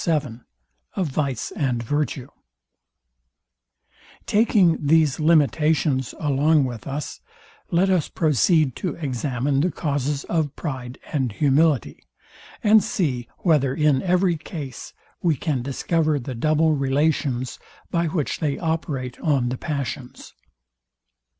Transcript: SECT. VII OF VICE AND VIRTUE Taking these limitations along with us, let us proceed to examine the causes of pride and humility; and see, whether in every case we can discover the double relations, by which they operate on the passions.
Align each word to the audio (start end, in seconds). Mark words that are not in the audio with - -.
SECT. 0.03 0.25
VII 0.25 0.39
OF 0.95 1.07
VICE 1.09 1.51
AND 1.51 1.83
VIRTUE 1.83 2.27
Taking 4.25 4.79
these 4.83 5.19
limitations 5.19 6.15
along 6.19 6.65
with 6.65 6.87
us, 6.87 7.21
let 7.69 7.91
us 7.91 8.09
proceed 8.09 8.75
to 8.77 8.95
examine 8.95 9.61
the 9.61 9.69
causes 9.69 10.23
of 10.23 10.55
pride 10.55 10.97
and 11.13 11.31
humility; 11.31 12.03
and 12.63 12.83
see, 12.83 13.27
whether 13.43 13.75
in 13.75 14.01
every 14.01 14.37
case 14.37 14.91
we 15.21 15.35
can 15.35 15.61
discover 15.61 16.17
the 16.17 16.33
double 16.33 16.73
relations, 16.73 17.59
by 17.91 18.07
which 18.07 18.39
they 18.39 18.57
operate 18.57 19.19
on 19.19 19.49
the 19.49 19.57
passions. 19.59 20.33